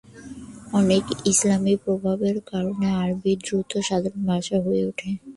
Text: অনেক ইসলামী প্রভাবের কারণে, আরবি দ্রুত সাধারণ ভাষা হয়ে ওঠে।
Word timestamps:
অনেক 0.73 1.03
ইসলামী 1.31 1.73
প্রভাবের 1.83 2.37
কারণে, 2.51 2.87
আরবি 3.01 3.33
দ্রুত 3.43 3.71
সাধারণ 3.87 4.21
ভাষা 4.31 4.57
হয়ে 4.65 4.81
ওঠে। 4.89 5.09